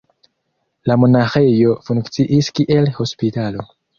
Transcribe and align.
La 0.91 0.95
monaĥejo 1.01 1.75
funkciis 1.89 2.51
kiel 2.61 2.91
hospitalo. 2.99 3.69